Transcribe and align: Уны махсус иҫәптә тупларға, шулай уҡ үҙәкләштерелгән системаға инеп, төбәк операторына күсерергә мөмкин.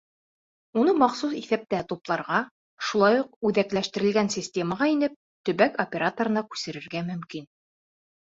Уны 0.83 0.93
махсус 1.01 1.33
иҫәптә 1.39 1.81
тупларға, 1.91 2.37
шулай 2.87 3.19
уҡ 3.19 3.35
үҙәкләштерелгән 3.49 4.33
системаға 4.37 4.89
инеп, 4.95 5.15
төбәк 5.49 5.79
операторына 5.85 6.45
күсерергә 6.55 7.05
мөмкин. 7.11 7.47